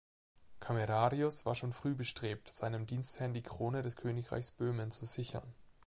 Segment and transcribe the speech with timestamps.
[0.59, 5.53] Camerarius war schon früh bestrebt, seinem Dienstherrn die Krone des Königreiches Böhmen zu sichern.